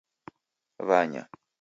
Wanya 0.87 1.23